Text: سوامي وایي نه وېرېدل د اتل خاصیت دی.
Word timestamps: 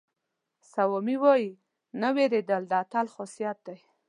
سوامي 0.73 1.15
وایي 1.23 1.49
نه 2.01 2.09
وېرېدل 2.15 2.63
د 2.67 2.73
اتل 2.83 3.05
خاصیت 3.15 3.57
دی. 3.67 3.79